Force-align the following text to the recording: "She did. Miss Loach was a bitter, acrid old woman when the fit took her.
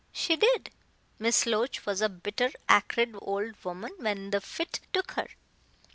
"She 0.11 0.35
did. 0.35 0.71
Miss 1.19 1.45
Loach 1.45 1.85
was 1.85 2.01
a 2.01 2.09
bitter, 2.09 2.49
acrid 2.67 3.11
old 3.21 3.53
woman 3.63 3.91
when 3.99 4.31
the 4.31 4.41
fit 4.41 4.79
took 4.91 5.11
her. 5.11 5.27